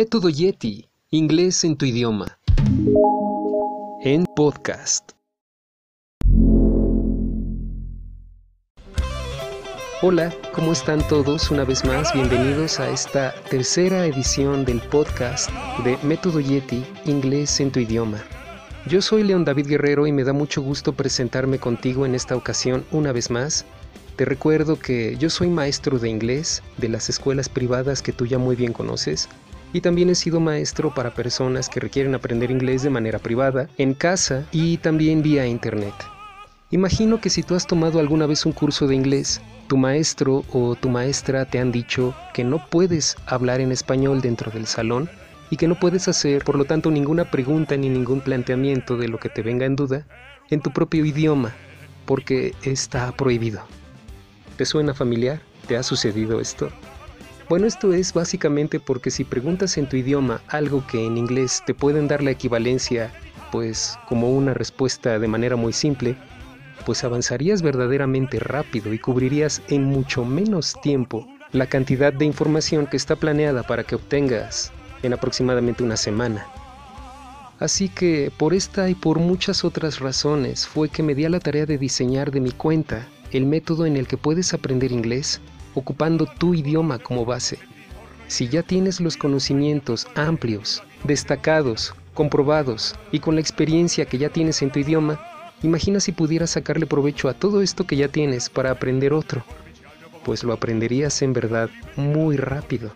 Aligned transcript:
Método 0.00 0.28
Yeti, 0.28 0.88
inglés 1.10 1.64
en 1.64 1.76
tu 1.76 1.84
idioma. 1.84 2.38
En 4.00 4.26
podcast. 4.36 5.10
Hola, 10.00 10.32
¿cómo 10.54 10.70
están 10.70 11.04
todos? 11.08 11.50
Una 11.50 11.64
vez 11.64 11.84
más, 11.84 12.12
bienvenidos 12.14 12.78
a 12.78 12.88
esta 12.90 13.34
tercera 13.50 14.06
edición 14.06 14.64
del 14.64 14.80
podcast 14.82 15.50
de 15.82 15.98
Método 16.04 16.38
Yeti, 16.38 16.84
inglés 17.04 17.58
en 17.58 17.72
tu 17.72 17.80
idioma. 17.80 18.22
Yo 18.86 19.02
soy 19.02 19.24
León 19.24 19.44
David 19.44 19.66
Guerrero 19.66 20.06
y 20.06 20.12
me 20.12 20.22
da 20.22 20.32
mucho 20.32 20.62
gusto 20.62 20.92
presentarme 20.92 21.58
contigo 21.58 22.06
en 22.06 22.14
esta 22.14 22.36
ocasión 22.36 22.84
una 22.92 23.10
vez 23.10 23.32
más. 23.32 23.64
Te 24.14 24.24
recuerdo 24.24 24.78
que 24.78 25.16
yo 25.16 25.28
soy 25.28 25.48
maestro 25.48 25.98
de 25.98 26.08
inglés 26.08 26.62
de 26.76 26.88
las 26.88 27.08
escuelas 27.08 27.48
privadas 27.48 28.00
que 28.00 28.12
tú 28.12 28.26
ya 28.26 28.38
muy 28.38 28.54
bien 28.54 28.72
conoces 28.72 29.28
y 29.72 29.80
también 29.80 30.10
he 30.10 30.14
sido 30.14 30.40
maestro 30.40 30.94
para 30.94 31.14
personas 31.14 31.68
que 31.68 31.80
requieren 31.80 32.14
aprender 32.14 32.50
inglés 32.50 32.82
de 32.82 32.90
manera 32.90 33.18
privada, 33.18 33.68
en 33.78 33.94
casa 33.94 34.46
y 34.52 34.78
también 34.78 35.22
vía 35.22 35.46
internet. 35.46 35.94
Imagino 36.70 37.20
que 37.20 37.30
si 37.30 37.42
tú 37.42 37.54
has 37.54 37.66
tomado 37.66 37.98
alguna 37.98 38.26
vez 38.26 38.44
un 38.44 38.52
curso 38.52 38.86
de 38.86 38.94
inglés, 38.94 39.40
tu 39.68 39.76
maestro 39.76 40.44
o 40.52 40.74
tu 40.74 40.88
maestra 40.88 41.44
te 41.44 41.58
han 41.58 41.72
dicho 41.72 42.14
que 42.34 42.44
no 42.44 42.64
puedes 42.68 43.16
hablar 43.26 43.60
en 43.60 43.72
español 43.72 44.20
dentro 44.20 44.50
del 44.50 44.66
salón 44.66 45.08
y 45.50 45.56
que 45.56 45.68
no 45.68 45.78
puedes 45.78 46.08
hacer, 46.08 46.44
por 46.44 46.56
lo 46.56 46.64
tanto, 46.64 46.90
ninguna 46.90 47.30
pregunta 47.30 47.76
ni 47.76 47.88
ningún 47.88 48.20
planteamiento 48.20 48.96
de 48.96 49.08
lo 49.08 49.18
que 49.18 49.28
te 49.28 49.42
venga 49.42 49.66
en 49.66 49.76
duda 49.76 50.06
en 50.50 50.60
tu 50.60 50.70
propio 50.72 51.04
idioma, 51.04 51.54
porque 52.06 52.54
está 52.62 53.12
prohibido. 53.12 53.60
¿Te 54.56 54.64
suena 54.64 54.94
familiar? 54.94 55.40
¿Te 55.66 55.76
ha 55.76 55.82
sucedido 55.82 56.40
esto? 56.40 56.70
Bueno, 57.48 57.66
esto 57.66 57.94
es 57.94 58.12
básicamente 58.12 58.78
porque 58.78 59.10
si 59.10 59.24
preguntas 59.24 59.78
en 59.78 59.88
tu 59.88 59.96
idioma 59.96 60.42
algo 60.48 60.86
que 60.86 61.06
en 61.06 61.16
inglés 61.16 61.62
te 61.64 61.72
pueden 61.72 62.06
dar 62.06 62.22
la 62.22 62.30
equivalencia, 62.30 63.10
pues 63.50 63.98
como 64.06 64.30
una 64.30 64.52
respuesta 64.52 65.18
de 65.18 65.28
manera 65.28 65.56
muy 65.56 65.72
simple, 65.72 66.14
pues 66.84 67.04
avanzarías 67.04 67.62
verdaderamente 67.62 68.38
rápido 68.38 68.92
y 68.92 68.98
cubrirías 68.98 69.62
en 69.68 69.84
mucho 69.84 70.26
menos 70.26 70.76
tiempo 70.82 71.26
la 71.52 71.64
cantidad 71.64 72.12
de 72.12 72.26
información 72.26 72.86
que 72.86 72.98
está 72.98 73.16
planeada 73.16 73.62
para 73.62 73.82
que 73.82 73.94
obtengas 73.94 74.70
en 75.02 75.14
aproximadamente 75.14 75.82
una 75.82 75.96
semana. 75.96 76.46
Así 77.60 77.88
que 77.88 78.30
por 78.36 78.52
esta 78.52 78.90
y 78.90 78.94
por 78.94 79.20
muchas 79.20 79.64
otras 79.64 80.00
razones 80.00 80.66
fue 80.66 80.90
que 80.90 81.02
me 81.02 81.14
di 81.14 81.24
a 81.24 81.30
la 81.30 81.40
tarea 81.40 81.64
de 81.64 81.78
diseñar 81.78 82.30
de 82.30 82.40
mi 82.40 82.50
cuenta 82.50 83.08
el 83.32 83.46
método 83.46 83.86
en 83.86 83.96
el 83.96 84.06
que 84.06 84.18
puedes 84.18 84.52
aprender 84.52 84.92
inglés 84.92 85.40
ocupando 85.74 86.26
tu 86.26 86.54
idioma 86.54 86.98
como 86.98 87.24
base. 87.24 87.58
Si 88.26 88.48
ya 88.48 88.62
tienes 88.62 89.00
los 89.00 89.16
conocimientos 89.16 90.06
amplios, 90.14 90.82
destacados, 91.04 91.94
comprobados 92.14 92.94
y 93.12 93.20
con 93.20 93.36
la 93.36 93.40
experiencia 93.40 94.04
que 94.06 94.18
ya 94.18 94.28
tienes 94.28 94.60
en 94.62 94.70
tu 94.70 94.80
idioma, 94.80 95.20
imagina 95.62 96.00
si 96.00 96.12
pudieras 96.12 96.50
sacarle 96.50 96.86
provecho 96.86 97.28
a 97.28 97.34
todo 97.34 97.62
esto 97.62 97.86
que 97.86 97.96
ya 97.96 98.08
tienes 98.08 98.50
para 98.50 98.70
aprender 98.70 99.12
otro, 99.12 99.44
pues 100.24 100.44
lo 100.44 100.52
aprenderías 100.52 101.22
en 101.22 101.32
verdad 101.32 101.70
muy 101.96 102.36
rápido. 102.36 102.92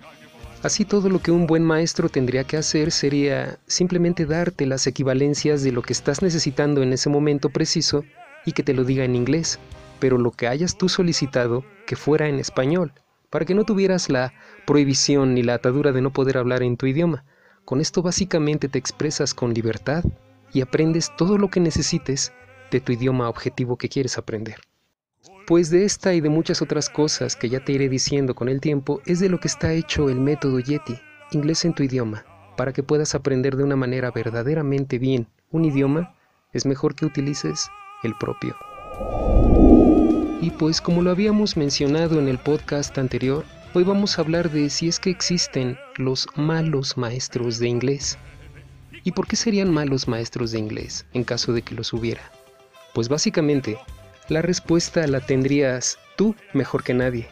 Así 0.62 0.84
todo 0.84 1.08
lo 1.08 1.20
que 1.20 1.32
un 1.32 1.46
buen 1.46 1.64
maestro 1.64 2.08
tendría 2.08 2.44
que 2.44 2.56
hacer 2.56 2.92
sería 2.92 3.58
simplemente 3.66 4.26
darte 4.26 4.64
las 4.66 4.86
equivalencias 4.86 5.62
de 5.62 5.72
lo 5.72 5.82
que 5.82 5.92
estás 5.92 6.22
necesitando 6.22 6.82
en 6.82 6.92
ese 6.92 7.08
momento 7.08 7.48
preciso 7.48 8.04
y 8.46 8.52
que 8.52 8.62
te 8.62 8.74
lo 8.74 8.84
diga 8.84 9.04
en 9.04 9.16
inglés, 9.16 9.58
pero 10.02 10.18
lo 10.18 10.32
que 10.32 10.48
hayas 10.48 10.76
tú 10.76 10.88
solicitado 10.88 11.64
que 11.86 11.94
fuera 11.94 12.26
en 12.26 12.40
español, 12.40 12.92
para 13.30 13.44
que 13.44 13.54
no 13.54 13.62
tuvieras 13.62 14.10
la 14.10 14.34
prohibición 14.66 15.32
ni 15.32 15.44
la 15.44 15.54
atadura 15.54 15.92
de 15.92 16.02
no 16.02 16.12
poder 16.12 16.38
hablar 16.38 16.64
en 16.64 16.76
tu 16.76 16.86
idioma. 16.86 17.24
Con 17.64 17.80
esto 17.80 18.02
básicamente 18.02 18.68
te 18.68 18.80
expresas 18.80 19.32
con 19.32 19.54
libertad 19.54 20.02
y 20.52 20.60
aprendes 20.60 21.14
todo 21.16 21.38
lo 21.38 21.50
que 21.50 21.60
necesites 21.60 22.32
de 22.72 22.80
tu 22.80 22.90
idioma 22.90 23.28
objetivo 23.28 23.78
que 23.78 23.88
quieres 23.88 24.18
aprender. 24.18 24.56
Pues 25.46 25.70
de 25.70 25.84
esta 25.84 26.14
y 26.14 26.20
de 26.20 26.30
muchas 26.30 26.62
otras 26.62 26.90
cosas 26.90 27.36
que 27.36 27.48
ya 27.48 27.64
te 27.64 27.70
iré 27.70 27.88
diciendo 27.88 28.34
con 28.34 28.48
el 28.48 28.60
tiempo 28.60 29.02
es 29.06 29.20
de 29.20 29.28
lo 29.28 29.38
que 29.38 29.46
está 29.46 29.72
hecho 29.72 30.08
el 30.08 30.18
método 30.18 30.58
Yeti, 30.58 30.98
inglés 31.30 31.64
en 31.64 31.74
tu 31.74 31.84
idioma, 31.84 32.24
para 32.56 32.72
que 32.72 32.82
puedas 32.82 33.14
aprender 33.14 33.54
de 33.54 33.62
una 33.62 33.76
manera 33.76 34.10
verdaderamente 34.10 34.98
bien 34.98 35.28
un 35.52 35.64
idioma, 35.64 36.16
es 36.52 36.66
mejor 36.66 36.96
que 36.96 37.06
utilices 37.06 37.70
el 38.02 38.16
propio. 38.18 38.56
Y 40.42 40.50
pues 40.50 40.80
como 40.80 41.02
lo 41.02 41.12
habíamos 41.12 41.56
mencionado 41.56 42.18
en 42.18 42.26
el 42.26 42.36
podcast 42.36 42.98
anterior, 42.98 43.44
hoy 43.74 43.84
vamos 43.84 44.18
a 44.18 44.22
hablar 44.22 44.50
de 44.50 44.70
si 44.70 44.88
es 44.88 44.98
que 44.98 45.08
existen 45.08 45.78
los 45.98 46.26
malos 46.34 46.96
maestros 46.96 47.60
de 47.60 47.68
inglés. 47.68 48.18
¿Y 49.04 49.12
por 49.12 49.28
qué 49.28 49.36
serían 49.36 49.72
malos 49.72 50.08
maestros 50.08 50.50
de 50.50 50.58
inglés 50.58 51.06
en 51.12 51.22
caso 51.22 51.52
de 51.52 51.62
que 51.62 51.76
los 51.76 51.92
hubiera? 51.92 52.22
Pues 52.92 53.08
básicamente 53.08 53.78
la 54.28 54.42
respuesta 54.42 55.06
la 55.06 55.20
tendrías 55.20 55.96
tú 56.16 56.34
mejor 56.54 56.82
que 56.82 56.94
nadie. 56.94 57.28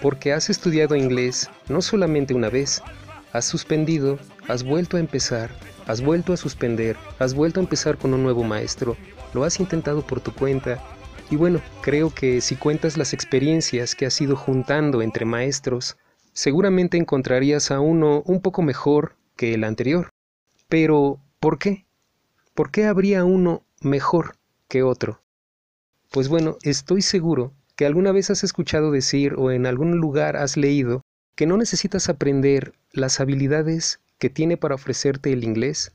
Porque 0.00 0.32
has 0.32 0.48
estudiado 0.48 0.94
inglés 0.94 1.50
no 1.68 1.82
solamente 1.82 2.34
una 2.34 2.50
vez, 2.50 2.84
has 3.32 3.46
suspendido, 3.46 4.16
has 4.46 4.62
vuelto 4.62 4.96
a 4.96 5.00
empezar, 5.00 5.50
has 5.88 6.00
vuelto 6.00 6.32
a 6.32 6.36
suspender, 6.36 6.96
has 7.18 7.34
vuelto 7.34 7.58
a 7.58 7.64
empezar 7.64 7.98
con 7.98 8.14
un 8.14 8.22
nuevo 8.22 8.44
maestro, 8.44 8.96
lo 9.34 9.42
has 9.42 9.58
intentado 9.58 10.06
por 10.06 10.20
tu 10.20 10.32
cuenta, 10.32 10.80
y 11.30 11.36
bueno, 11.36 11.60
creo 11.80 12.10
que 12.10 12.40
si 12.40 12.56
cuentas 12.56 12.96
las 12.96 13.12
experiencias 13.12 13.94
que 13.94 14.04
has 14.04 14.20
ido 14.20 14.34
juntando 14.34 15.00
entre 15.00 15.24
maestros, 15.24 15.96
seguramente 16.32 16.96
encontrarías 16.96 17.70
a 17.70 17.78
uno 17.78 18.22
un 18.26 18.40
poco 18.40 18.62
mejor 18.62 19.14
que 19.36 19.54
el 19.54 19.62
anterior. 19.62 20.10
Pero, 20.68 21.20
¿por 21.38 21.58
qué? 21.58 21.86
¿Por 22.54 22.72
qué 22.72 22.84
habría 22.86 23.24
uno 23.24 23.62
mejor 23.80 24.36
que 24.68 24.82
otro? 24.82 25.22
Pues 26.10 26.28
bueno, 26.28 26.58
estoy 26.62 27.00
seguro 27.00 27.52
que 27.76 27.86
alguna 27.86 28.10
vez 28.10 28.30
has 28.30 28.42
escuchado 28.42 28.90
decir 28.90 29.34
o 29.38 29.52
en 29.52 29.66
algún 29.66 29.98
lugar 29.98 30.36
has 30.36 30.56
leído 30.56 31.02
que 31.36 31.46
no 31.46 31.56
necesitas 31.56 32.08
aprender 32.08 32.74
las 32.92 33.20
habilidades 33.20 34.00
que 34.18 34.30
tiene 34.30 34.56
para 34.56 34.74
ofrecerte 34.74 35.32
el 35.32 35.44
inglés 35.44 35.94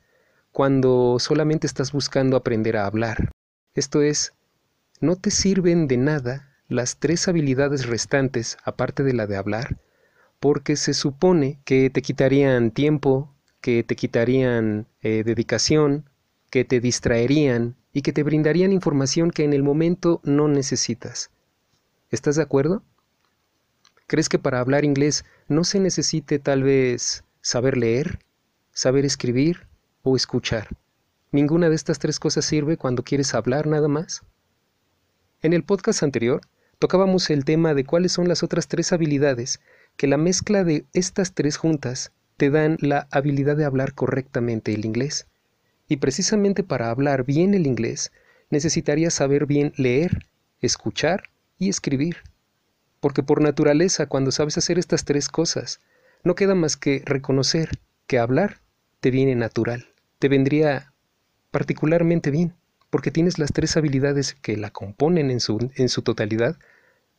cuando 0.50 1.18
solamente 1.20 1.66
estás 1.66 1.92
buscando 1.92 2.38
aprender 2.38 2.78
a 2.78 2.86
hablar. 2.86 3.30
Esto 3.74 4.00
es, 4.00 4.32
no 5.00 5.16
te 5.16 5.30
sirven 5.30 5.88
de 5.88 5.96
nada 5.96 6.56
las 6.68 6.96
tres 6.98 7.28
habilidades 7.28 7.86
restantes 7.86 8.56
aparte 8.64 9.02
de 9.02 9.12
la 9.12 9.26
de 9.26 9.36
hablar, 9.36 9.78
porque 10.40 10.76
se 10.76 10.94
supone 10.94 11.58
que 11.64 11.90
te 11.90 12.02
quitarían 12.02 12.70
tiempo, 12.70 13.34
que 13.60 13.84
te 13.84 13.96
quitarían 13.96 14.86
eh, 15.00 15.22
dedicación, 15.24 16.08
que 16.50 16.64
te 16.64 16.80
distraerían 16.80 17.76
y 17.92 18.02
que 18.02 18.12
te 18.12 18.22
brindarían 18.22 18.72
información 18.72 19.30
que 19.30 19.44
en 19.44 19.52
el 19.52 19.62
momento 19.62 20.20
no 20.24 20.48
necesitas. 20.48 21.30
¿Estás 22.10 22.36
de 22.36 22.42
acuerdo? 22.42 22.82
¿Crees 24.06 24.28
que 24.28 24.38
para 24.38 24.60
hablar 24.60 24.84
inglés 24.84 25.24
no 25.48 25.64
se 25.64 25.80
necesite 25.80 26.38
tal 26.38 26.62
vez 26.62 27.24
saber 27.40 27.76
leer, 27.76 28.20
saber 28.72 29.04
escribir 29.04 29.66
o 30.02 30.14
escuchar? 30.14 30.68
¿Ninguna 31.32 31.68
de 31.68 31.74
estas 31.74 31.98
tres 31.98 32.20
cosas 32.20 32.44
sirve 32.44 32.76
cuando 32.76 33.02
quieres 33.02 33.34
hablar 33.34 33.66
nada 33.66 33.88
más? 33.88 34.22
En 35.46 35.52
el 35.52 35.62
podcast 35.62 36.02
anterior 36.02 36.40
tocábamos 36.80 37.30
el 37.30 37.44
tema 37.44 37.72
de 37.72 37.84
cuáles 37.84 38.10
son 38.10 38.26
las 38.26 38.42
otras 38.42 38.66
tres 38.66 38.92
habilidades 38.92 39.60
que 39.96 40.08
la 40.08 40.16
mezcla 40.16 40.64
de 40.64 40.86
estas 40.92 41.34
tres 41.34 41.56
juntas 41.56 42.10
te 42.36 42.50
dan 42.50 42.78
la 42.80 43.06
habilidad 43.12 43.56
de 43.56 43.64
hablar 43.64 43.94
correctamente 43.94 44.74
el 44.74 44.84
inglés. 44.84 45.28
Y 45.86 45.98
precisamente 45.98 46.64
para 46.64 46.90
hablar 46.90 47.24
bien 47.24 47.54
el 47.54 47.68
inglés, 47.68 48.10
necesitarías 48.50 49.14
saber 49.14 49.46
bien 49.46 49.72
leer, 49.76 50.26
escuchar 50.60 51.30
y 51.60 51.68
escribir. 51.68 52.16
Porque 52.98 53.22
por 53.22 53.40
naturaleza, 53.40 54.06
cuando 54.06 54.32
sabes 54.32 54.58
hacer 54.58 54.80
estas 54.80 55.04
tres 55.04 55.28
cosas, 55.28 55.78
no 56.24 56.34
queda 56.34 56.56
más 56.56 56.76
que 56.76 57.04
reconocer 57.04 57.70
que 58.08 58.18
hablar 58.18 58.58
te 58.98 59.12
viene 59.12 59.36
natural, 59.36 59.86
te 60.18 60.28
vendría 60.28 60.92
particularmente 61.52 62.32
bien, 62.32 62.52
porque 62.90 63.10
tienes 63.10 63.38
las 63.38 63.52
tres 63.52 63.76
habilidades 63.76 64.34
que 64.34 64.56
la 64.56 64.70
componen 64.70 65.30
en 65.30 65.40
su, 65.40 65.70
en 65.74 65.88
su 65.88 66.02
totalidad 66.02 66.56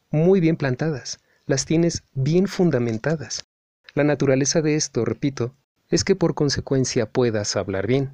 muy 0.09 0.39
bien 0.39 0.55
plantadas, 0.55 1.19
las 1.45 1.65
tienes 1.65 2.03
bien 2.13 2.47
fundamentadas. 2.47 3.45
La 3.93 4.03
naturaleza 4.03 4.61
de 4.61 4.75
esto, 4.75 5.05
repito, 5.05 5.53
es 5.89 6.03
que 6.03 6.15
por 6.15 6.35
consecuencia 6.35 7.09
puedas 7.09 7.55
hablar 7.55 7.87
bien. 7.87 8.11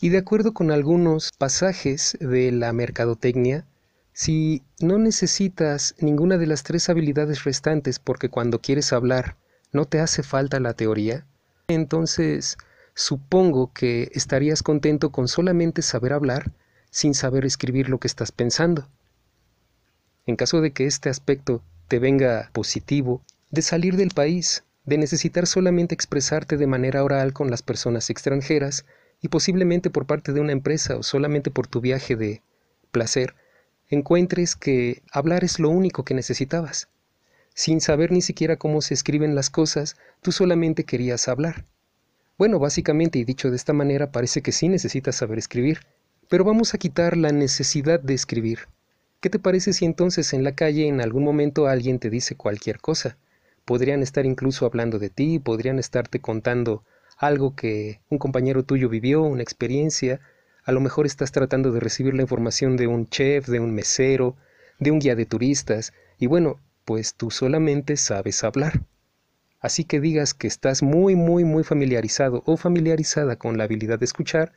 Y 0.00 0.10
de 0.10 0.18
acuerdo 0.18 0.52
con 0.52 0.70
algunos 0.70 1.32
pasajes 1.32 2.16
de 2.20 2.52
la 2.52 2.72
mercadotecnia, 2.72 3.66
si 4.12 4.62
no 4.80 4.98
necesitas 4.98 5.94
ninguna 5.98 6.38
de 6.38 6.46
las 6.46 6.62
tres 6.62 6.88
habilidades 6.88 7.44
restantes 7.44 7.98
porque 7.98 8.28
cuando 8.28 8.60
quieres 8.60 8.92
hablar 8.92 9.36
no 9.72 9.86
te 9.86 10.00
hace 10.00 10.22
falta 10.22 10.60
la 10.60 10.74
teoría, 10.74 11.26
entonces 11.68 12.56
supongo 12.94 13.72
que 13.72 14.10
estarías 14.14 14.62
contento 14.62 15.10
con 15.10 15.28
solamente 15.28 15.82
saber 15.82 16.12
hablar 16.12 16.52
sin 16.90 17.14
saber 17.14 17.44
escribir 17.44 17.88
lo 17.88 17.98
que 17.98 18.06
estás 18.06 18.30
pensando. 18.30 18.88
En 20.26 20.36
caso 20.36 20.60
de 20.60 20.72
que 20.72 20.86
este 20.86 21.08
aspecto 21.10 21.62
te 21.88 21.98
venga 21.98 22.50
positivo, 22.52 23.20
de 23.50 23.62
salir 23.62 23.96
del 23.96 24.10
país, 24.10 24.64
de 24.84 24.98
necesitar 24.98 25.46
solamente 25.46 25.94
expresarte 25.94 26.56
de 26.56 26.66
manera 26.66 27.02
oral 27.02 27.32
con 27.32 27.50
las 27.50 27.62
personas 27.62 28.10
extranjeras 28.10 28.84
y 29.20 29.28
posiblemente 29.28 29.90
por 29.90 30.06
parte 30.06 30.32
de 30.32 30.40
una 30.40 30.52
empresa 30.52 30.96
o 30.96 31.02
solamente 31.02 31.50
por 31.50 31.66
tu 31.66 31.80
viaje 31.80 32.16
de 32.16 32.42
placer, 32.90 33.34
encuentres 33.88 34.56
que 34.56 35.02
hablar 35.10 35.44
es 35.44 35.58
lo 35.58 35.68
único 35.68 36.04
que 36.04 36.14
necesitabas. 36.14 36.88
Sin 37.54 37.80
saber 37.80 38.12
ni 38.12 38.22
siquiera 38.22 38.56
cómo 38.56 38.82
se 38.82 38.94
escriben 38.94 39.34
las 39.34 39.50
cosas, 39.50 39.96
tú 40.22 40.32
solamente 40.32 40.84
querías 40.84 41.28
hablar. 41.28 41.64
Bueno, 42.36 42.58
básicamente 42.58 43.20
y 43.20 43.24
dicho 43.24 43.50
de 43.50 43.56
esta 43.56 43.72
manera 43.72 44.10
parece 44.10 44.42
que 44.42 44.50
sí 44.50 44.68
necesitas 44.68 45.14
saber 45.14 45.38
escribir, 45.38 45.78
pero 46.28 46.42
vamos 46.42 46.74
a 46.74 46.78
quitar 46.78 47.16
la 47.16 47.30
necesidad 47.30 48.00
de 48.00 48.14
escribir. 48.14 48.66
¿Qué 49.20 49.30
te 49.30 49.38
parece 49.38 49.72
si 49.72 49.84
entonces 49.84 50.32
en 50.32 50.42
la 50.42 50.56
calle 50.56 50.88
en 50.88 51.00
algún 51.00 51.22
momento 51.22 51.68
alguien 51.68 52.00
te 52.00 52.10
dice 52.10 52.34
cualquier 52.34 52.80
cosa? 52.80 53.16
Podrían 53.64 54.02
estar 54.02 54.26
incluso 54.26 54.66
hablando 54.66 54.98
de 54.98 55.10
ti, 55.10 55.38
podrían 55.38 55.78
estarte 55.78 56.20
contando 56.20 56.82
algo 57.18 57.54
que 57.54 58.00
un 58.08 58.18
compañero 58.18 58.64
tuyo 58.64 58.88
vivió, 58.88 59.22
una 59.22 59.42
experiencia, 59.42 60.20
a 60.64 60.72
lo 60.72 60.80
mejor 60.80 61.06
estás 61.06 61.30
tratando 61.30 61.70
de 61.70 61.78
recibir 61.78 62.14
la 62.14 62.22
información 62.22 62.76
de 62.76 62.88
un 62.88 63.06
chef, 63.06 63.46
de 63.46 63.60
un 63.60 63.72
mesero, 63.72 64.34
de 64.80 64.90
un 64.90 64.98
guía 64.98 65.14
de 65.14 65.26
turistas, 65.26 65.92
y 66.18 66.26
bueno, 66.26 66.58
pues 66.84 67.14
tú 67.14 67.30
solamente 67.30 67.96
sabes 67.96 68.42
hablar. 68.42 68.82
Así 69.64 69.84
que 69.84 69.98
digas 69.98 70.34
que 70.34 70.46
estás 70.46 70.82
muy, 70.82 71.16
muy, 71.16 71.42
muy 71.42 71.64
familiarizado 71.64 72.42
o 72.44 72.58
familiarizada 72.58 73.36
con 73.36 73.56
la 73.56 73.64
habilidad 73.64 73.98
de 73.98 74.04
escuchar, 74.04 74.52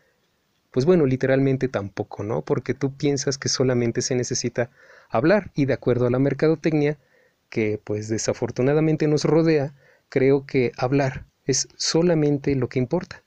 pues 0.70 0.86
bueno, 0.86 1.06
literalmente 1.06 1.70
tampoco, 1.70 2.26
¿no? 2.26 2.42
Porque 2.42 2.74
tú 2.74 2.92
piensas 2.92 3.38
que 3.38 3.48
solamente 3.48 4.02
se 4.02 4.16
necesita 4.16 4.70
hablar 5.10 5.50
y 5.56 5.64
de 5.64 5.72
acuerdo 5.72 6.08
a 6.08 6.10
la 6.10 6.20
mercadotecnia, 6.20 6.98
que 7.50 7.80
pues 7.82 8.10
desafortunadamente 8.10 9.08
nos 9.08 9.24
rodea, 9.24 9.74
creo 10.10 10.46
que 10.46 10.74
hablar 10.76 11.24
es 11.46 11.70
solamente 11.78 12.54
lo 12.56 12.68
que 12.68 12.80
importa. 12.80 13.24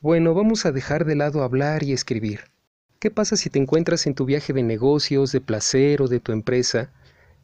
Bueno, 0.00 0.34
vamos 0.34 0.66
a 0.66 0.70
dejar 0.70 1.04
de 1.04 1.16
lado 1.16 1.42
hablar 1.42 1.82
y 1.82 1.92
escribir. 1.92 2.42
¿Qué 3.00 3.10
pasa 3.10 3.34
si 3.34 3.50
te 3.50 3.58
encuentras 3.58 4.06
en 4.06 4.14
tu 4.14 4.24
viaje 4.24 4.52
de 4.52 4.62
negocios, 4.62 5.32
de 5.32 5.40
placer 5.40 6.00
o 6.00 6.06
de 6.06 6.20
tu 6.20 6.30
empresa 6.30 6.92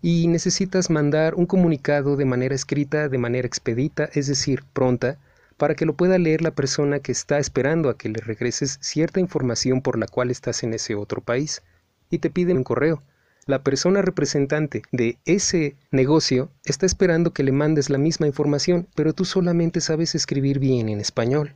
y 0.03 0.27
necesitas 0.29 0.91
mandar 0.91 1.35
un 1.35 1.47
comunicado 1.47 2.17
de 2.17 2.25
manera 2.25 2.55
escrita, 2.55 3.09
de 3.09 3.19
manera 3.19 3.47
expedita, 3.47 4.09
es 4.15 4.27
decir, 4.27 4.65
pronta, 4.73 5.19
para 5.57 5.75
que 5.75 5.85
lo 5.85 5.95
pueda 5.95 6.19
leer 6.19 6.41
la 6.41 6.53
persona 6.53 7.01
que 7.01 7.13
está 7.13 7.39
esperando 7.39 7.91
a 7.91 7.99
que 7.99 8.09
le 8.09 8.21
regreses 8.21 8.79
cierta 8.81 9.21
información 9.21 9.83
por 9.83 9.99
la 9.99 10.07
cual 10.07 10.31
estás 10.31 10.63
en 10.63 10.73
ese 10.73 10.95
otro 10.95 11.21
país 11.21 11.63
y 12.09 12.19
te 12.19 12.31
piden 12.31 12.57
un 12.57 12.65
correo? 12.65 13.03
La 13.47 13.63
persona 13.63 14.01
representante 14.01 14.83
de 14.93 15.19
ese 15.25 15.77
negocio 15.91 16.51
está 16.65 16.87
esperando 16.87 17.33
que 17.33 17.43
le 17.43 17.53
mandes 17.53 17.91
la 17.91 17.99
misma 17.99 18.27
información, 18.27 18.87
pero 18.95 19.13
tú 19.13 19.25
solamente 19.25 19.81
sabes 19.81 20.15
escribir 20.15 20.61
bien 20.61 20.89
en 20.89 21.01
español. 21.01 21.53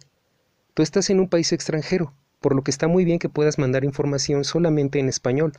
Tú 0.75 0.83
estás 0.83 1.09
en 1.09 1.21
un 1.21 1.29
país 1.29 1.53
extranjero, 1.53 2.13
por 2.41 2.55
lo 2.55 2.63
que 2.63 2.71
está 2.71 2.89
muy 2.89 3.05
bien 3.05 3.19
que 3.19 3.29
puedas 3.29 3.59
mandar 3.59 3.85
información 3.85 4.45
solamente 4.45 4.99
en 4.99 5.09
español, 5.09 5.53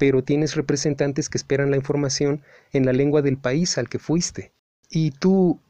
pero 0.00 0.24
tienes 0.24 0.54
representantes 0.54 1.28
que 1.28 1.36
esperan 1.36 1.70
la 1.70 1.76
información 1.76 2.40
en 2.72 2.86
la 2.86 2.94
lengua 2.94 3.20
del 3.20 3.36
país 3.36 3.76
al 3.76 3.90
que 3.90 3.98
fuiste. 3.98 4.50
Y 4.88 5.10
tú, 5.10 5.60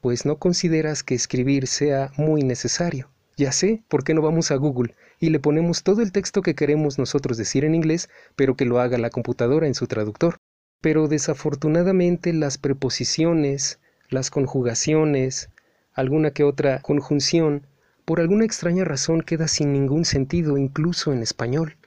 pues 0.00 0.26
no 0.26 0.36
consideras 0.38 1.04
que 1.04 1.14
escribir 1.14 1.68
sea 1.68 2.10
muy 2.16 2.42
necesario. 2.42 3.08
Ya 3.36 3.52
sé, 3.52 3.84
¿por 3.86 4.02
qué 4.02 4.14
no 4.14 4.20
vamos 4.20 4.50
a 4.50 4.56
Google 4.56 4.96
y 5.20 5.30
le 5.30 5.38
ponemos 5.38 5.84
todo 5.84 6.02
el 6.02 6.10
texto 6.10 6.42
que 6.42 6.56
queremos 6.56 6.98
nosotros 6.98 7.38
decir 7.38 7.64
en 7.64 7.76
inglés, 7.76 8.08
pero 8.34 8.56
que 8.56 8.64
lo 8.64 8.80
haga 8.80 8.98
la 8.98 9.10
computadora 9.10 9.68
en 9.68 9.76
su 9.76 9.86
traductor? 9.86 10.38
Pero 10.80 11.06
desafortunadamente 11.06 12.32
las 12.32 12.58
preposiciones, 12.58 13.78
las 14.08 14.30
conjugaciones, 14.30 15.50
alguna 15.94 16.32
que 16.32 16.42
otra 16.42 16.80
conjunción, 16.82 17.64
por 18.04 18.18
alguna 18.18 18.44
extraña 18.44 18.82
razón 18.84 19.22
queda 19.22 19.46
sin 19.46 19.72
ningún 19.72 20.04
sentido 20.04 20.58
incluso 20.58 21.12
en 21.12 21.22
español. 21.22 21.77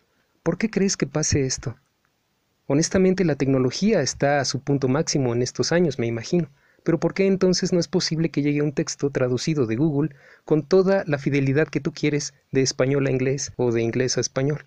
¿Por 0.44 0.58
qué 0.58 0.70
crees 0.70 0.98
que 0.98 1.06
pase 1.06 1.46
esto? 1.46 1.76
Honestamente 2.66 3.24
la 3.26 3.36
tecnología 3.36 4.02
está 4.02 4.40
a 4.40 4.46
su 4.46 4.60
punto 4.60 4.88
máximo 4.88 5.34
en 5.34 5.44
estos 5.44 5.72
años, 5.72 6.00
me 6.00 6.08
imagino. 6.08 6.50
Pero 6.84 7.00
¿por 7.00 7.14
qué 7.14 7.28
entonces 7.28 7.72
no 7.74 7.80
es 7.80 7.88
posible 7.88 8.30
que 8.30 8.42
llegue 8.42 8.64
un 8.64 8.72
texto 8.72 9.12
traducido 9.12 9.68
de 9.68 9.76
Google 9.76 10.16
con 10.44 10.64
toda 10.64 11.04
la 11.06 11.20
fidelidad 11.20 11.68
que 11.68 11.80
tú 11.80 11.94
quieres 11.94 12.34
de 12.52 12.62
español 12.62 13.06
a 13.06 13.12
inglés 13.12 13.54
o 13.56 13.72
de 13.72 13.84
inglés 13.84 14.18
a 14.18 14.22
español? 14.22 14.66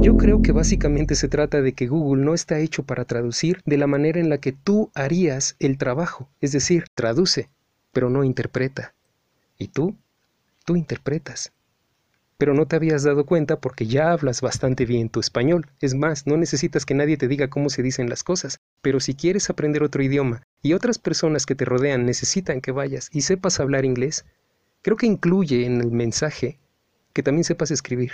Yo 0.00 0.16
creo 0.16 0.42
que 0.42 0.50
básicamente 0.50 1.14
se 1.14 1.28
trata 1.28 1.62
de 1.62 1.74
que 1.74 1.86
Google 1.86 2.24
no 2.24 2.34
está 2.34 2.58
hecho 2.58 2.82
para 2.82 3.04
traducir 3.04 3.60
de 3.66 3.78
la 3.78 3.86
manera 3.86 4.18
en 4.18 4.28
la 4.28 4.38
que 4.38 4.52
tú 4.52 4.90
harías 4.94 5.54
el 5.60 5.78
trabajo, 5.78 6.28
es 6.40 6.50
decir, 6.50 6.86
traduce, 6.94 7.48
pero 7.92 8.10
no 8.10 8.24
interpreta. 8.24 8.94
¿Y 9.58 9.68
tú? 9.68 9.96
tú 10.64 10.76
interpretas. 10.76 11.52
Pero 12.38 12.54
no 12.54 12.66
te 12.66 12.76
habías 12.76 13.02
dado 13.02 13.26
cuenta 13.26 13.60
porque 13.60 13.86
ya 13.86 14.12
hablas 14.12 14.40
bastante 14.40 14.86
bien 14.86 15.08
tu 15.08 15.18
español. 15.18 15.66
Es 15.80 15.94
más, 15.94 16.24
no 16.28 16.36
necesitas 16.36 16.86
que 16.86 16.94
nadie 16.94 17.16
te 17.16 17.26
diga 17.26 17.50
cómo 17.50 17.68
se 17.68 17.82
dicen 17.82 18.08
las 18.08 18.22
cosas. 18.22 18.60
Pero 18.80 19.00
si 19.00 19.14
quieres 19.14 19.50
aprender 19.50 19.82
otro 19.82 20.04
idioma 20.04 20.42
y 20.62 20.72
otras 20.72 20.98
personas 20.98 21.46
que 21.46 21.56
te 21.56 21.64
rodean 21.64 22.06
necesitan 22.06 22.60
que 22.60 22.70
vayas 22.70 23.10
y 23.12 23.22
sepas 23.22 23.58
hablar 23.58 23.84
inglés, 23.84 24.24
creo 24.82 24.96
que 24.96 25.06
incluye 25.06 25.66
en 25.66 25.80
el 25.80 25.90
mensaje 25.90 26.60
que 27.12 27.24
también 27.24 27.42
sepas 27.42 27.72
escribir, 27.72 28.12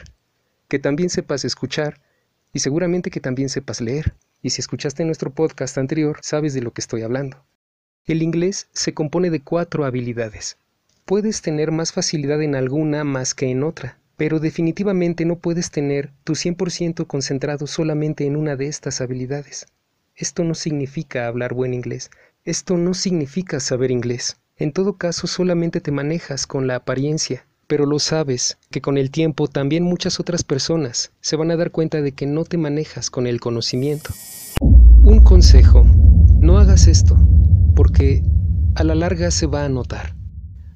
que 0.69 0.79
también 0.79 1.11
sepas 1.11 1.45
escuchar 1.45 2.01
y 2.55 2.61
seguramente 2.61 3.11
que 3.11 3.21
también 3.21 3.51
sepas 3.51 3.83
leer. 3.83 4.15
Y 4.41 4.51
si 4.51 4.63
escuchaste 4.63 5.05
nuestro 5.05 5.35
podcast 5.35 5.77
anterior, 5.77 6.19
sabes 6.23 6.55
de 6.55 6.63
lo 6.63 6.73
que 6.73 6.81
estoy 6.81 7.03
hablando. 7.03 7.45
El 8.07 8.23
inglés 8.23 8.69
se 8.73 8.95
compone 8.95 9.29
de 9.29 9.43
cuatro 9.43 9.85
habilidades. 9.85 10.57
Puedes 11.05 11.43
tener 11.43 11.73
más 11.73 11.93
facilidad 11.93 12.41
en 12.41 12.55
alguna 12.55 13.05
más 13.05 13.35
que 13.35 13.51
en 13.51 13.63
otra, 13.63 13.99
pero 14.17 14.41
definitivamente 14.41 15.25
no 15.25 15.39
puedes 15.39 15.71
tener 15.71 16.13
tu 16.25 16.35
100% 16.35 17.07
concentrado 17.07 17.67
solamente 17.67 18.27
en 18.27 18.37
una 18.37 18.57
de 18.57 18.67
estas 18.67 19.01
habilidades. 19.01 19.67
Esto 20.15 20.45
no 20.45 20.55
significa 20.55 21.27
hablar 21.27 21.55
buen 21.55 21.75
inglés, 21.75 22.11
esto 22.45 22.77
no 22.77 22.95
significa 22.95 23.61
saber 23.61 23.91
inglés. 23.91 24.37
En 24.57 24.73
todo 24.73 24.97
caso 24.97 25.27
solamente 25.27 25.81
te 25.81 25.91
manejas 25.91 26.47
con 26.47 26.67
la 26.67 26.77
apariencia, 26.77 27.47
pero 27.67 27.87
lo 27.87 27.99
sabes 27.99 28.59
que 28.71 28.81
con 28.81 28.99
el 28.99 29.11
tiempo 29.11 29.49
también 29.49 29.83
muchas 29.83 30.21
otras 30.21 30.45
personas 30.45 31.13
se 31.21 31.37
van 31.37 31.51
a 31.51 31.57
dar 31.57 31.73
cuenta 31.73 32.03
de 32.03 32.13
que 32.13 32.27
no 32.27 32.45
te 32.45 32.59
manejas 32.59 33.11
con 33.11 33.27
el 33.27 33.41
conocimiento. 33.41 34.11
Un 34.61 35.25
consejo, 35.25 35.85
no 36.41 36.59
hagas 36.59 36.87
esto, 36.87 37.17
porque 37.75 38.23
a 38.77 38.85
la 38.85 38.95
larga 38.95 39.31
se 39.31 39.47
va 39.47 39.65
a 39.65 39.69
notar 39.69 40.15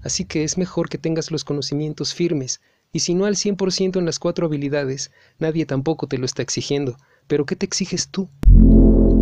así 0.02 0.24
que 0.24 0.44
es 0.44 0.58
mejor 0.58 0.88
que 0.88 0.98
tengas 0.98 1.30
los 1.30 1.44
conocimientos 1.44 2.14
firmes, 2.14 2.60
y 2.92 3.00
si 3.00 3.14
no 3.14 3.24
al 3.24 3.36
100% 3.36 3.98
en 3.98 4.04
las 4.04 4.18
cuatro 4.18 4.46
habilidades, 4.46 5.10
nadie 5.38 5.66
tampoco 5.66 6.06
te 6.06 6.18
lo 6.18 6.24
está 6.24 6.42
exigiendo. 6.42 6.96
Pero 7.26 7.46
¿qué 7.46 7.56
te 7.56 7.66
exiges 7.66 8.08
tú? 8.08 8.28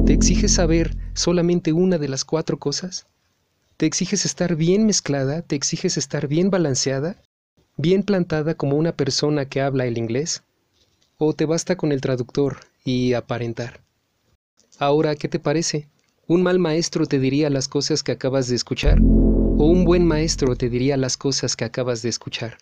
¿Te 0.07 0.13
exiges 0.13 0.53
saber 0.53 0.97
solamente 1.15 1.73
una 1.73 1.99
de 1.99 2.09
las 2.09 2.25
cuatro 2.25 2.59
cosas? 2.59 3.07
¿Te 3.77 3.87
exiges 3.87 4.25
estar 4.25 4.57
bien 4.57 4.87
mezclada? 4.87 5.43
¿Te 5.43 5.57
exiges 5.57 5.97
estar 5.97 6.29
bien 6.29 6.51
balanceada? 6.51 7.17
¿Bien 7.77 8.03
plantada 8.03 8.55
como 8.55 8.77
una 8.77 8.93
persona 8.93 9.47
que 9.47 9.61
habla 9.61 9.87
el 9.87 9.99
inglés? 9.99 10.43
¿O 11.19 11.33
te 11.33 11.45
basta 11.45 11.77
con 11.77 11.93
el 11.93 12.01
traductor 12.01 12.59
y 12.85 13.15
aparentar? 13.15 13.81
Ahora, 14.79 15.17
¿qué 15.17 15.29
te 15.29 15.41
parece? 15.41 15.89
¿Un 16.29 16.43
mal 16.43 16.59
maestro 16.59 17.07
te 17.07 17.19
diría 17.19 17.51
las 17.51 17.69
cosas 17.69 18.03
que 18.03 18.13
acabas 18.13 18.49
de 18.49 18.57
escuchar? 18.57 19.01
o 19.59 19.65
un 19.65 19.85
buen 19.85 20.05
maestro 20.05 20.55
te 20.55 20.69
diría 20.69 20.97
las 20.99 21.17
cosas 21.17 21.57
que 21.57 21.65
acabas 21.65 22.03
de 22.03 22.11
escuchar. 22.11 22.59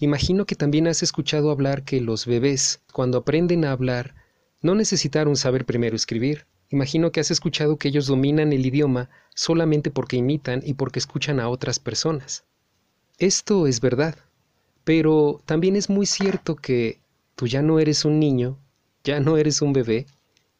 Imagino 0.00 0.46
que 0.46 0.54
también 0.54 0.88
has 0.88 1.02
escuchado 1.02 1.50
hablar 1.50 1.84
que 1.84 2.00
los 2.00 2.26
bebés, 2.26 2.80
cuando 2.92 3.18
aprenden 3.18 3.64
a 3.64 3.72
hablar, 3.72 4.14
no 4.60 4.74
necesitaron 4.74 5.36
saber 5.36 5.64
primero 5.64 5.96
escribir. 5.96 6.46
Imagino 6.70 7.12
que 7.12 7.20
has 7.20 7.30
escuchado 7.30 7.76
que 7.76 7.88
ellos 7.88 8.06
dominan 8.06 8.52
el 8.52 8.64
idioma 8.64 9.10
solamente 9.34 9.90
porque 9.90 10.16
imitan 10.16 10.62
y 10.64 10.74
porque 10.74 10.98
escuchan 10.98 11.40
a 11.40 11.48
otras 11.48 11.78
personas. 11.78 12.44
Esto 13.18 13.66
es 13.66 13.80
verdad, 13.80 14.16
pero 14.84 15.40
también 15.44 15.76
es 15.76 15.90
muy 15.90 16.06
cierto 16.06 16.56
que 16.56 17.00
tú 17.36 17.46
ya 17.46 17.62
no 17.62 17.78
eres 17.78 18.04
un 18.04 18.18
niño, 18.18 18.58
ya 19.04 19.20
no 19.20 19.36
eres 19.36 19.62
un 19.62 19.72
bebé, 19.72 20.06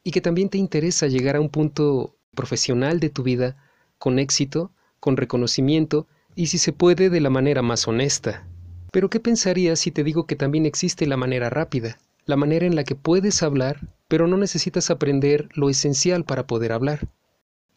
y 0.04 0.10
que 0.10 0.20
también 0.20 0.48
te 0.48 0.58
interesa 0.58 1.06
llegar 1.06 1.36
a 1.36 1.40
un 1.40 1.48
punto 1.48 2.16
profesional 2.34 3.00
de 3.00 3.10
tu 3.10 3.22
vida 3.22 3.56
con 3.98 4.18
éxito 4.18 4.72
con 5.02 5.16
reconocimiento 5.16 6.06
y 6.36 6.46
si 6.46 6.58
se 6.58 6.72
puede 6.72 7.10
de 7.10 7.20
la 7.20 7.28
manera 7.28 7.60
más 7.60 7.88
honesta. 7.88 8.46
Pero 8.92 9.08
¿qué 9.08 9.20
pensarías 9.20 9.80
si 9.80 9.90
te 9.90 10.04
digo 10.04 10.26
que 10.26 10.36
también 10.36 10.66
existe 10.66 11.06
la 11.06 11.16
manera 11.16 11.48
rápida, 11.48 11.98
la 12.26 12.36
manera 12.36 12.66
en 12.66 12.76
la 12.76 12.84
que 12.84 12.94
puedes 12.94 13.42
hablar, 13.42 13.88
pero 14.06 14.26
no 14.26 14.36
necesitas 14.36 14.90
aprender 14.90 15.48
lo 15.54 15.70
esencial 15.70 16.26
para 16.26 16.46
poder 16.46 16.72
hablar? 16.72 17.08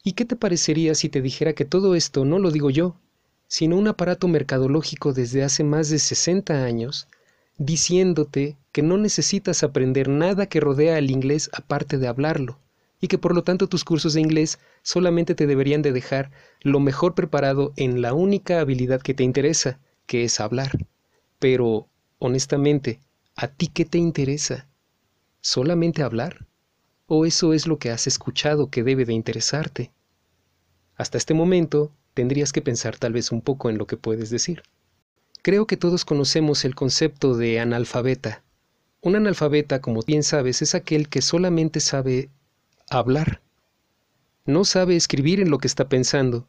¿Y 0.03 0.11
qué 0.11 0.25
te 0.25 0.35
parecería 0.35 0.93
si 0.93 1.07
te 1.07 1.21
dijera 1.21 1.53
que 1.53 1.63
todo 1.63 1.95
esto 1.95 2.25
no 2.25 2.37
lo 2.37 2.51
digo 2.51 2.69
yo, 2.69 2.97
sino 3.47 3.77
un 3.77 3.87
aparato 3.87 4.27
mercadológico 4.27 5.13
desde 5.13 5.45
hace 5.45 5.63
más 5.63 5.89
de 5.89 5.99
60 5.99 6.65
años, 6.65 7.07
diciéndote 7.57 8.57
que 8.73 8.81
no 8.81 8.97
necesitas 8.97 9.63
aprender 9.63 10.09
nada 10.09 10.47
que 10.47 10.59
rodea 10.59 10.97
el 10.97 11.11
inglés 11.11 11.49
aparte 11.53 11.97
de 11.97 12.09
hablarlo, 12.09 12.59
y 12.99 13.07
que 13.07 13.17
por 13.17 13.33
lo 13.33 13.41
tanto 13.41 13.69
tus 13.69 13.85
cursos 13.85 14.15
de 14.15 14.19
inglés 14.19 14.59
solamente 14.81 15.33
te 15.33 15.47
deberían 15.47 15.81
de 15.81 15.93
dejar 15.93 16.31
lo 16.59 16.81
mejor 16.81 17.15
preparado 17.15 17.71
en 17.77 18.01
la 18.01 18.13
única 18.13 18.59
habilidad 18.59 19.01
que 19.01 19.13
te 19.13 19.23
interesa, 19.23 19.79
que 20.07 20.25
es 20.25 20.41
hablar. 20.41 20.71
Pero, 21.39 21.87
honestamente, 22.19 22.99
¿a 23.35 23.47
ti 23.47 23.67
qué 23.67 23.85
te 23.85 23.97
interesa? 23.97 24.67
¿Solamente 25.41 26.01
hablar? 26.01 26.45
¿O 27.07 27.25
eso 27.25 27.53
es 27.53 27.67
lo 27.67 27.77
que 27.77 27.91
has 27.91 28.07
escuchado 28.07 28.69
que 28.69 28.83
debe 28.83 29.05
de 29.05 29.13
interesarte? 29.13 29.91
Hasta 30.95 31.17
este 31.17 31.33
momento, 31.33 31.91
tendrías 32.13 32.51
que 32.51 32.61
pensar 32.61 32.97
tal 32.97 33.13
vez 33.13 33.31
un 33.31 33.41
poco 33.41 33.69
en 33.69 33.77
lo 33.77 33.85
que 33.85 33.97
puedes 33.97 34.29
decir. 34.29 34.63
Creo 35.41 35.67
que 35.67 35.77
todos 35.77 36.05
conocemos 36.05 36.65
el 36.65 36.73
concepto 36.73 37.35
de 37.35 37.59
analfabeta. 37.59 38.41
Un 39.01 39.15
analfabeta, 39.15 39.81
como 39.81 40.01
bien 40.01 40.23
sabes, 40.23 40.63
es 40.63 40.73
aquel 40.73 41.09
que 41.09 41.21
solamente 41.21 41.79
sabe 41.79 42.29
hablar. 42.89 43.41
No 44.45 44.65
sabe 44.65 44.95
escribir 44.95 45.39
en 45.39 45.51
lo 45.51 45.59
que 45.59 45.67
está 45.67 45.87
pensando. 45.89 46.47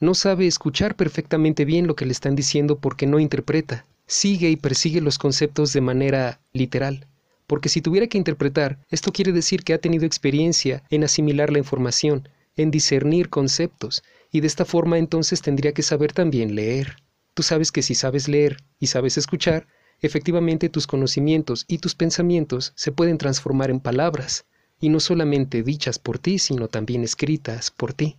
No 0.00 0.14
sabe 0.14 0.46
escuchar 0.46 0.96
perfectamente 0.96 1.64
bien 1.64 1.86
lo 1.86 1.96
que 1.96 2.06
le 2.06 2.12
están 2.12 2.36
diciendo 2.36 2.78
porque 2.78 3.06
no 3.06 3.18
interpreta. 3.18 3.84
Sigue 4.10 4.48
y 4.48 4.56
persigue 4.56 5.02
los 5.02 5.18
conceptos 5.18 5.74
de 5.74 5.82
manera 5.82 6.40
literal. 6.54 7.06
Porque 7.46 7.68
si 7.68 7.82
tuviera 7.82 8.06
que 8.06 8.16
interpretar, 8.16 8.78
esto 8.88 9.12
quiere 9.12 9.32
decir 9.32 9.62
que 9.62 9.74
ha 9.74 9.78
tenido 9.78 10.06
experiencia 10.06 10.82
en 10.88 11.04
asimilar 11.04 11.52
la 11.52 11.58
información, 11.58 12.26
en 12.56 12.70
discernir 12.70 13.28
conceptos, 13.28 14.02
y 14.32 14.40
de 14.40 14.46
esta 14.46 14.64
forma 14.64 14.96
entonces 14.96 15.42
tendría 15.42 15.72
que 15.72 15.82
saber 15.82 16.14
también 16.14 16.54
leer. 16.54 16.96
Tú 17.34 17.42
sabes 17.42 17.70
que 17.70 17.82
si 17.82 17.94
sabes 17.94 18.28
leer 18.28 18.56
y 18.80 18.86
sabes 18.86 19.18
escuchar, 19.18 19.66
efectivamente 20.00 20.70
tus 20.70 20.86
conocimientos 20.86 21.66
y 21.68 21.76
tus 21.76 21.94
pensamientos 21.94 22.72
se 22.76 22.92
pueden 22.92 23.18
transformar 23.18 23.70
en 23.70 23.80
palabras, 23.80 24.46
y 24.80 24.88
no 24.88 25.00
solamente 25.00 25.62
dichas 25.62 25.98
por 25.98 26.18
ti, 26.18 26.38
sino 26.38 26.68
también 26.68 27.04
escritas 27.04 27.70
por 27.70 27.92
ti. 27.92 28.16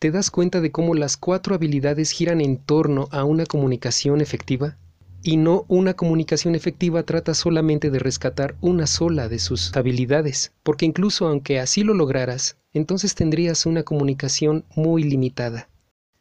¿Te 0.00 0.10
das 0.10 0.32
cuenta 0.32 0.60
de 0.60 0.72
cómo 0.72 0.96
las 0.96 1.16
cuatro 1.16 1.54
habilidades 1.54 2.10
giran 2.10 2.40
en 2.40 2.56
torno 2.56 3.08
a 3.12 3.22
una 3.22 3.46
comunicación 3.46 4.20
efectiva? 4.20 4.76
Y 5.26 5.38
no 5.38 5.64
una 5.68 5.94
comunicación 5.94 6.54
efectiva 6.54 7.02
trata 7.02 7.32
solamente 7.32 7.90
de 7.90 7.98
rescatar 7.98 8.56
una 8.60 8.86
sola 8.86 9.26
de 9.26 9.38
sus 9.38 9.74
habilidades, 9.74 10.52
porque 10.62 10.84
incluso 10.84 11.26
aunque 11.26 11.58
así 11.58 11.82
lo 11.82 11.94
lograras, 11.94 12.58
entonces 12.74 13.14
tendrías 13.14 13.64
una 13.64 13.84
comunicación 13.84 14.66
muy 14.76 15.02
limitada. 15.02 15.70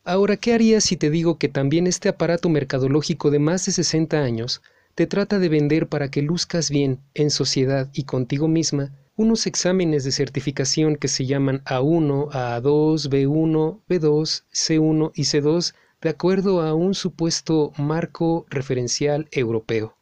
Ahora, 0.06 0.38
¿qué 0.38 0.54
harías 0.54 0.86
si 0.86 0.96
te 0.96 1.10
digo 1.10 1.38
que 1.38 1.50
también 1.50 1.86
este 1.86 2.08
aparato 2.08 2.48
mercadológico 2.48 3.30
de 3.30 3.40
más 3.40 3.66
de 3.66 3.74
60 3.74 4.22
años 4.22 4.62
te 4.96 5.06
trata 5.06 5.38
de 5.38 5.50
vender 5.50 5.88
para 5.88 6.10
que 6.10 6.22
luzcas 6.22 6.70
bien 6.70 7.02
en 7.14 7.30
sociedad 7.30 7.90
y 7.94 8.04
contigo 8.04 8.48
misma 8.48 8.94
unos 9.18 9.48
exámenes 9.48 10.06
de 10.06 10.14
certificación 10.14 10.96
que 10.96 11.10
se 11.10 11.26
llaman 11.26 11.62
A1, 11.66 12.30
A2, 12.32 13.10
B1, 13.10 13.82
B2, 13.90 14.44
C1 14.54 15.12
y 15.14 15.24
C2 15.24 15.74
de 16.04 16.10
acuerdo 16.10 16.62
a 16.62 16.76
un 16.76 16.94
supuesto 16.94 17.74
marco 17.78 18.46
referencial 18.50 19.28
europeo. 19.32 19.96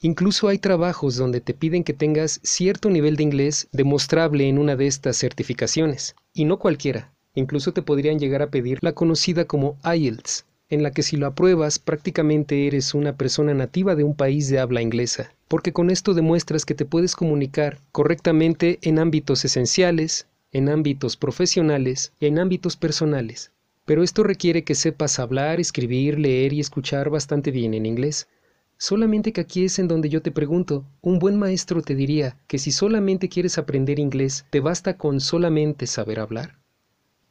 Incluso 0.00 0.48
hay 0.48 0.58
trabajos 0.58 1.16
donde 1.16 1.42
te 1.42 1.52
piden 1.52 1.84
que 1.84 1.92
tengas 1.92 2.40
cierto 2.42 2.88
nivel 2.88 3.16
de 3.16 3.24
inglés 3.24 3.68
demostrable 3.72 4.48
en 4.48 4.58
una 4.58 4.76
de 4.76 4.86
estas 4.86 5.18
certificaciones, 5.18 6.16
y 6.32 6.46
no 6.46 6.58
cualquiera, 6.58 7.12
Incluso 7.38 7.72
te 7.72 7.82
podrían 7.82 8.18
llegar 8.18 8.42
a 8.42 8.50
pedir 8.50 8.78
la 8.80 8.94
conocida 8.94 9.44
como 9.44 9.76
IELTS, 9.84 10.44
en 10.70 10.82
la 10.82 10.90
que 10.90 11.04
si 11.04 11.16
lo 11.16 11.28
apruebas 11.28 11.78
prácticamente 11.78 12.66
eres 12.66 12.94
una 12.94 13.16
persona 13.16 13.54
nativa 13.54 13.94
de 13.94 14.02
un 14.02 14.16
país 14.16 14.48
de 14.48 14.58
habla 14.58 14.82
inglesa, 14.82 15.32
porque 15.46 15.72
con 15.72 15.88
esto 15.88 16.14
demuestras 16.14 16.64
que 16.64 16.74
te 16.74 16.84
puedes 16.84 17.14
comunicar 17.14 17.78
correctamente 17.92 18.80
en 18.82 18.98
ámbitos 18.98 19.44
esenciales, 19.44 20.26
en 20.50 20.68
ámbitos 20.68 21.16
profesionales 21.16 22.12
y 22.18 22.26
en 22.26 22.40
ámbitos 22.40 22.76
personales. 22.76 23.52
Pero 23.88 24.02
esto 24.02 24.22
requiere 24.22 24.64
que 24.64 24.74
sepas 24.74 25.18
hablar, 25.18 25.60
escribir, 25.60 26.18
leer 26.18 26.52
y 26.52 26.60
escuchar 26.60 27.08
bastante 27.08 27.50
bien 27.50 27.72
en 27.72 27.86
inglés. 27.86 28.28
Solamente 28.76 29.32
que 29.32 29.40
aquí 29.40 29.64
es 29.64 29.78
en 29.78 29.88
donde 29.88 30.10
yo 30.10 30.20
te 30.20 30.30
pregunto, 30.30 30.84
un 31.00 31.18
buen 31.18 31.38
maestro 31.38 31.80
te 31.80 31.94
diría 31.94 32.36
que 32.48 32.58
si 32.58 32.70
solamente 32.70 33.30
quieres 33.30 33.56
aprender 33.56 33.98
inglés, 33.98 34.44
¿te 34.50 34.60
basta 34.60 34.98
con 34.98 35.20
solamente 35.20 35.86
saber 35.86 36.20
hablar? 36.20 36.58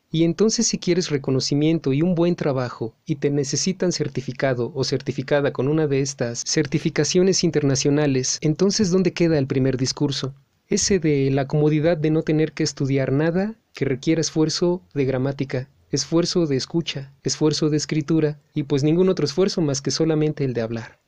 Y 0.10 0.24
entonces 0.24 0.66
si 0.66 0.80
quieres 0.80 1.12
reconocimiento 1.12 1.94
y 1.94 2.02
un 2.02 2.16
buen 2.16 2.36
trabajo 2.36 2.96
y 3.06 3.18
te 3.18 3.30
necesitan 3.30 3.92
certificado 3.92 4.72
o 4.74 4.84
certificada 4.84 5.54
con 5.54 5.68
una 5.68 5.86
de 5.86 6.02
estas 6.02 6.44
certificaciones 6.44 7.44
internacionales, 7.44 8.40
entonces 8.42 8.90
¿dónde 8.90 9.14
queda 9.14 9.38
el 9.38 9.46
primer 9.46 9.78
discurso? 9.78 10.34
Ese 10.68 10.98
de 10.98 11.30
la 11.30 11.46
comodidad 11.46 11.98
de 11.98 12.10
no 12.10 12.24
tener 12.24 12.54
que 12.54 12.64
estudiar 12.64 13.12
nada 13.12 13.54
que 13.76 13.86
requiera 13.86 14.22
esfuerzo 14.22 14.82
de 14.96 15.06
gramática, 15.06 15.70
esfuerzo 15.91 16.46
de 16.46 16.58
escucha, 16.58 17.13
esfuerzo 17.24 17.70
de 17.70 17.77
escritura 17.77 18.39
y 18.53 18.63
pues 18.63 18.84
ningún 18.84 19.10
otro 19.10 19.25
esfuerzo 19.25 19.62
más 19.62 19.82
que 19.82 19.91
solamente 19.91 20.44
el 20.44 20.53
de 20.53 20.62
hablar. 20.62 21.00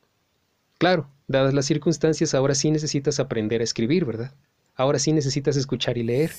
Claro, 0.78 1.10
dadas 1.28 1.54
las 1.54 1.66
circunstancias 1.66 2.34
ahora 2.34 2.56
sí 2.56 2.72
necesitas 2.72 3.20
aprender 3.20 3.62
a 3.62 3.66
escribir, 3.66 4.06
¿verdad? 4.06 4.34
Ahora 4.76 5.00
sí 5.00 5.12
necesitas 5.12 5.58
escuchar 5.58 5.98
y 5.98 6.04
leer. 6.04 6.32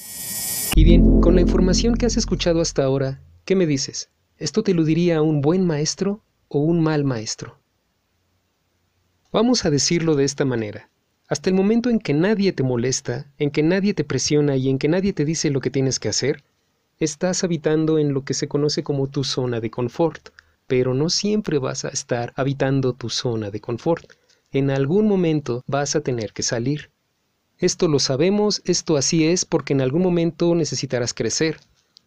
Y 0.75 0.85
bien, 0.85 1.21
con 1.21 1.35
la 1.35 1.43
información 1.43 1.95
que 1.95 2.07
has 2.07 2.17
escuchado 2.17 2.63
hasta 2.63 2.83
ahora, 2.83 3.21
¿qué 3.45 3.55
me 3.55 3.67
dices? 3.67 4.09
¿Esto 4.39 4.63
te 4.63 4.73
lo 4.73 4.85
diría 4.85 5.21
un 5.21 5.43
buen 5.43 5.67
maestro 5.67 6.23
o 6.49 6.61
un 6.61 6.81
mal 6.81 7.05
maestro? 7.05 7.59
Vamos 9.31 9.67
a 9.67 9.71
decirlo 9.71 10.17
de 10.17 10.25
esta 10.25 10.47
manera. 10.47 10.89
Hasta 11.29 11.51
el 11.51 11.55
momento 11.55 11.91
en 11.91 12.01
que 12.01 12.15
nadie 12.15 12.53
te 12.53 12.63
molesta, 12.63 13.31
en 13.39 13.51
que 13.51 13.63
nadie 13.63 13.95
te 13.95 14.03
presiona 14.05 14.57
y 14.57 14.71
en 14.71 14.79
que 14.79 14.89
nadie 14.89 15.13
te 15.13 15.25
dice 15.25 15.51
lo 15.51 15.61
que 15.61 15.71
tienes 15.71 16.01
que 16.01 16.09
hacer, 16.09 16.43
estás 17.01 17.45
habitando 17.45 17.99
en 17.99 18.13
lo 18.13 18.25
que 18.25 18.35
se 18.35 18.47
conoce 18.47 18.85
como 18.85 19.07
tu 19.07 19.25
zona 19.25 19.59
de 19.59 19.71
confort, 19.71 20.29
pero 20.67 20.93
no 20.93 21.09
siempre 21.09 21.59
vas 21.59 21.87
a 21.87 21.89
estar 21.89 22.35
habitando 22.37 22.93
tu 22.93 23.09
zona 23.09 23.51
de 23.51 23.61
confort. 23.61 24.05
En 24.53 24.71
algún 24.71 25.09
momento 25.09 25.65
vas 25.67 25.97
a 25.97 26.03
tener 26.03 26.35
que 26.35 26.43
salir. 26.43 26.91
Esto 27.59 27.89
lo 27.89 27.99
sabemos, 27.99 28.61
esto 28.67 28.99
así 28.99 29.27
es 29.27 29.47
porque 29.47 29.73
en 29.73 29.81
algún 29.81 30.03
momento 30.03 30.55
necesitarás 30.55 31.15
crecer, 31.15 31.59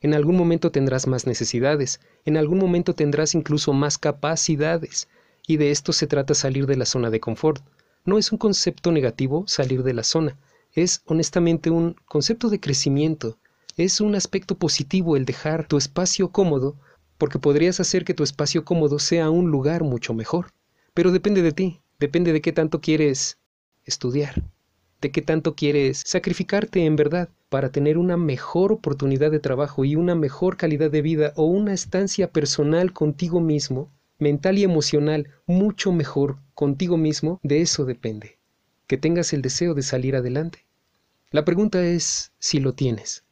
en 0.02 0.14
algún 0.14 0.36
momento 0.36 0.72
tendrás 0.72 1.08
más 1.08 1.26
necesidades, 1.26 2.00
en 2.24 2.38
algún 2.38 2.60
momento 2.60 2.94
tendrás 2.94 3.34
incluso 3.34 3.74
más 3.74 3.98
capacidades, 3.98 5.08
y 5.48 5.58
de 5.58 5.72
esto 5.72 5.92
se 5.92 6.08
trata 6.08 6.36
salir 6.36 6.68
de 6.68 6.78
la 6.78 6.86
zona 6.86 7.10
de 7.10 7.20
confort. 7.20 7.64
No 8.06 8.18
es 8.20 8.32
un 8.32 8.38
concepto 8.38 8.92
negativo 8.92 9.46
salir 9.48 9.82
de 9.82 9.94
la 9.94 10.04
zona, 10.04 10.38
es 10.72 11.02
honestamente 11.06 11.70
un 11.70 11.96
concepto 12.06 12.50
de 12.50 12.60
crecimiento, 12.60 13.38
es 13.78 14.02
un 14.02 14.16
aspecto 14.16 14.58
positivo 14.58 15.18
el 15.18 15.26
dejar 15.26 15.68
tu 15.68 15.78
espacio 15.78 16.32
cómodo, 16.32 16.78
porque 17.18 17.40
podrías 17.40 17.80
hacer 17.80 18.06
que 18.06 18.14
tu 18.14 18.24
espacio 18.24 18.66
cómodo 18.66 19.00
sea 19.00 19.30
un 19.30 19.52
lugar 19.52 19.84
mucho 19.84 20.14
mejor. 20.14 20.48
Pero 20.94 21.12
depende 21.12 21.42
de 21.42 21.52
ti, 21.52 21.82
depende 22.00 22.34
de 22.34 22.42
qué 22.42 22.52
tanto 22.52 22.82
quieres 22.82 23.38
estudiar 23.86 24.44
de 25.04 25.12
qué 25.12 25.22
tanto 25.22 25.54
quieres 25.54 26.02
sacrificarte 26.06 26.86
en 26.86 26.96
verdad 26.96 27.30
para 27.50 27.72
tener 27.74 27.98
una 27.98 28.16
mejor 28.16 28.72
oportunidad 28.72 29.32
de 29.32 29.40
trabajo 29.40 29.84
y 29.84 29.98
una 29.98 30.16
mejor 30.16 30.56
calidad 30.56 30.90
de 30.90 31.02
vida 31.02 31.34
o 31.36 31.44
una 31.44 31.74
estancia 31.74 32.32
personal 32.32 32.94
contigo 32.94 33.42
mismo, 33.42 33.92
mental 34.18 34.58
y 34.58 34.64
emocional 34.64 35.28
mucho 35.46 35.92
mejor 35.92 36.38
contigo 36.54 36.96
mismo, 36.96 37.40
de 37.44 37.62
eso 37.62 37.84
depende. 37.84 38.40
Que 38.88 38.98
tengas 38.98 39.34
el 39.34 39.42
deseo 39.42 39.74
de 39.74 39.82
salir 39.82 40.16
adelante. 40.16 40.66
La 41.32 41.44
pregunta 41.44 41.84
es 41.84 42.32
si 42.40 42.60
lo 42.60 42.74
tienes. 42.74 43.26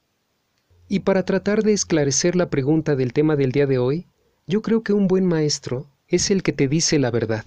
Y 0.94 1.00
para 1.00 1.24
tratar 1.24 1.64
de 1.64 1.72
esclarecer 1.72 2.36
la 2.36 2.50
pregunta 2.50 2.98
del 2.98 3.14
tema 3.14 3.38
del 3.38 3.54
día 3.54 3.66
de 3.66 3.78
hoy, 3.78 4.08
yo 4.46 4.62
creo 4.62 4.84
que 4.84 4.92
un 4.92 5.08
buen 5.08 5.26
maestro 5.26 5.88
es 6.10 6.30
el 6.32 6.44
que 6.44 6.52
te 6.52 6.68
dice 6.68 7.00
la 7.00 7.12
verdad. 7.12 7.46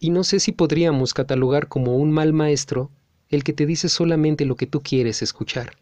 Y 0.00 0.10
no 0.10 0.24
sé 0.24 0.40
si 0.40 0.50
podríamos 0.50 1.14
catalogar 1.14 1.68
como 1.68 1.94
un 1.94 2.10
mal 2.10 2.32
maestro 2.32 2.90
el 3.28 3.44
que 3.44 3.52
te 3.52 3.66
dice 3.66 3.88
solamente 3.88 4.46
lo 4.46 4.56
que 4.56 4.66
tú 4.66 4.80
quieres 4.80 5.22
escuchar. 5.22 5.76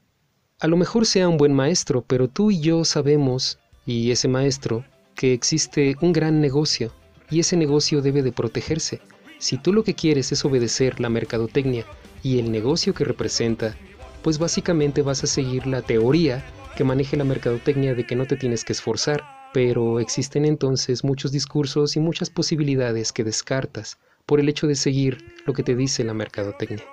A 0.61 0.67
lo 0.67 0.77
mejor 0.77 1.07
sea 1.07 1.27
un 1.27 1.39
buen 1.39 1.55
maestro, 1.55 2.05
pero 2.07 2.29
tú 2.29 2.51
y 2.51 2.61
yo 2.61 2.85
sabemos, 2.85 3.59
y 3.87 4.11
ese 4.11 4.29
maestro, 4.29 4.85
que 5.15 5.33
existe 5.33 5.97
un 6.03 6.13
gran 6.13 6.43
negocio, 6.43 6.93
y 7.31 7.41
ese 7.41 7.57
negocio 7.57 8.03
debe 8.03 8.23
de 8.23 8.33
protegerse. 8.33 9.01
Si 9.39 9.57
tú 9.57 9.73
lo 9.73 9.85
que 9.85 9.95
quieres 9.95 10.33
es 10.33 10.45
obedecer 10.45 11.01
la 11.01 11.09
mercadotecnia 11.09 11.87
y 12.23 12.39
el 12.39 12.53
negocio 12.53 12.93
que 12.93 13.05
representa, 13.05 13.75
pues 14.23 14.39
básicamente 14.39 15.01
vas 15.01 15.25
a 15.25 15.29
seguir 15.29 15.67
la 15.67 15.81
teoría 15.81 16.45
que 16.78 16.85
maneje 16.85 17.16
la 17.16 17.25
mercadotecnia 17.25 17.97
de 17.97 18.06
que 18.06 18.14
no 18.14 18.25
te 18.25 18.37
tienes 18.37 18.64
que 18.64 18.73
esforzar, 18.73 19.25
pero 19.52 19.99
existen 19.99 20.44
entonces 20.44 21.02
muchos 21.02 21.32
discursos 21.32 21.97
y 21.97 22.00
muchas 22.00 22.30
posibilidades 22.30 23.12
que 23.12 23.25
descartas 23.25 23.99
por 24.26 24.38
el 24.38 24.49
hecho 24.49 24.68
de 24.68 24.76
seguir 24.76 25.35
lo 25.44 25.54
que 25.54 25.64
te 25.64 25.75
dice 25.75 26.04
la 26.04 26.14
mercadotecnia. 26.14 26.85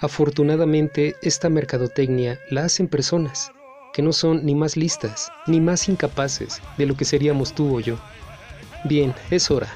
Afortunadamente, 0.00 1.14
esta 1.22 1.48
mercadotecnia 1.48 2.40
la 2.50 2.64
hacen 2.64 2.88
personas 2.88 3.52
que 3.94 4.02
no 4.02 4.12
son 4.12 4.44
ni 4.44 4.56
más 4.56 4.76
listas 4.76 5.30
ni 5.46 5.60
más 5.60 5.88
incapaces 5.88 6.60
de 6.76 6.86
lo 6.86 6.96
que 6.96 7.04
seríamos 7.04 7.54
tú 7.54 7.76
o 7.76 7.78
yo. 7.78 8.00
Bien, 8.82 9.14
es 9.30 9.48
hora. 9.52 9.68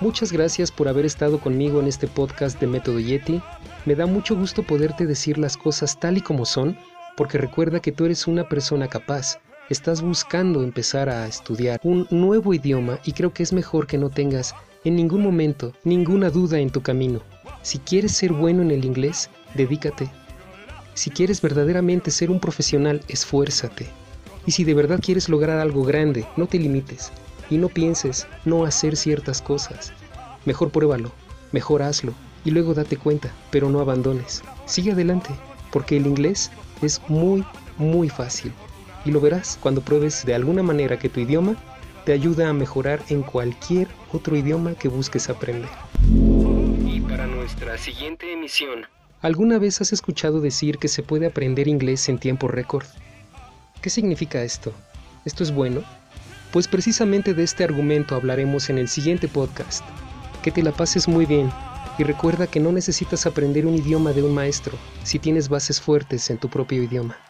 Muchas 0.00 0.32
gracias 0.32 0.72
por 0.72 0.88
haber 0.88 1.04
estado 1.04 1.38
conmigo 1.38 1.80
en 1.80 1.86
este 1.86 2.08
podcast 2.08 2.58
de 2.58 2.66
Método 2.66 2.98
Yeti. 2.98 3.42
Me 3.84 3.94
da 3.94 4.06
mucho 4.06 4.34
gusto 4.34 4.62
poderte 4.62 5.04
decir 5.04 5.36
las 5.36 5.58
cosas 5.58 6.00
tal 6.00 6.16
y 6.16 6.22
como 6.22 6.46
son, 6.46 6.78
porque 7.18 7.36
recuerda 7.36 7.80
que 7.80 7.90
tú 7.90 8.04
eres 8.04 8.28
una 8.28 8.48
persona 8.48 8.86
capaz. 8.86 9.40
Estás 9.68 10.02
buscando 10.02 10.62
empezar 10.62 11.08
a 11.08 11.26
estudiar 11.26 11.80
un 11.82 12.06
nuevo 12.10 12.54
idioma 12.54 13.00
y 13.04 13.10
creo 13.10 13.34
que 13.34 13.42
es 13.42 13.52
mejor 13.52 13.88
que 13.88 13.98
no 13.98 14.08
tengas 14.08 14.54
en 14.84 14.94
ningún 14.94 15.22
momento 15.24 15.72
ninguna 15.82 16.30
duda 16.30 16.60
en 16.60 16.70
tu 16.70 16.80
camino. 16.80 17.20
Si 17.62 17.80
quieres 17.80 18.12
ser 18.12 18.32
bueno 18.32 18.62
en 18.62 18.70
el 18.70 18.84
inglés, 18.84 19.30
dedícate. 19.56 20.08
Si 20.94 21.10
quieres 21.10 21.42
verdaderamente 21.42 22.12
ser 22.12 22.30
un 22.30 22.38
profesional, 22.38 23.02
esfuérzate. 23.08 23.88
Y 24.46 24.52
si 24.52 24.62
de 24.62 24.74
verdad 24.74 25.00
quieres 25.02 25.28
lograr 25.28 25.58
algo 25.58 25.82
grande, 25.82 26.24
no 26.36 26.46
te 26.46 26.60
limites 26.60 27.10
y 27.50 27.58
no 27.58 27.68
pienses 27.68 28.28
no 28.44 28.64
hacer 28.64 28.96
ciertas 28.96 29.42
cosas. 29.42 29.92
Mejor 30.44 30.70
pruébalo, 30.70 31.10
mejor 31.50 31.82
hazlo 31.82 32.14
y 32.44 32.52
luego 32.52 32.74
date 32.74 32.96
cuenta, 32.96 33.32
pero 33.50 33.68
no 33.70 33.80
abandones. 33.80 34.44
Sigue 34.66 34.92
adelante, 34.92 35.30
porque 35.72 35.96
el 35.96 36.06
inglés 36.06 36.52
es 36.82 37.00
muy, 37.08 37.44
muy 37.76 38.08
fácil. 38.08 38.52
Y 39.04 39.10
lo 39.10 39.20
verás 39.20 39.58
cuando 39.60 39.80
pruebes 39.80 40.24
de 40.24 40.34
alguna 40.34 40.62
manera 40.62 40.98
que 40.98 41.08
tu 41.08 41.20
idioma 41.20 41.56
te 42.04 42.12
ayuda 42.12 42.48
a 42.48 42.52
mejorar 42.52 43.02
en 43.08 43.22
cualquier 43.22 43.88
otro 44.12 44.36
idioma 44.36 44.74
que 44.74 44.88
busques 44.88 45.28
aprender. 45.28 45.70
Y 46.02 47.00
para 47.00 47.26
nuestra 47.26 47.76
siguiente 47.78 48.32
emisión, 48.32 48.86
¿alguna 49.20 49.58
vez 49.58 49.80
has 49.80 49.92
escuchado 49.92 50.40
decir 50.40 50.78
que 50.78 50.88
se 50.88 51.02
puede 51.02 51.26
aprender 51.26 51.68
inglés 51.68 52.08
en 52.08 52.18
tiempo 52.18 52.48
récord? 52.48 52.86
¿Qué 53.82 53.90
significa 53.90 54.42
esto? 54.42 54.72
¿Esto 55.24 55.42
es 55.42 55.52
bueno? 55.52 55.82
Pues 56.52 56.66
precisamente 56.66 57.34
de 57.34 57.42
este 57.42 57.62
argumento 57.62 58.14
hablaremos 58.14 58.70
en 58.70 58.78
el 58.78 58.88
siguiente 58.88 59.28
podcast. 59.28 59.84
Que 60.42 60.50
te 60.50 60.62
la 60.62 60.72
pases 60.72 61.08
muy 61.08 61.26
bien 61.26 61.50
y 61.98 62.04
recuerda 62.04 62.46
que 62.46 62.60
no 62.60 62.72
necesitas 62.72 63.26
aprender 63.26 63.66
un 63.66 63.74
idioma 63.74 64.12
de 64.12 64.22
un 64.22 64.32
maestro 64.32 64.78
si 65.02 65.18
tienes 65.18 65.48
bases 65.48 65.80
fuertes 65.80 66.30
en 66.30 66.38
tu 66.38 66.48
propio 66.48 66.82
idioma. 66.82 67.27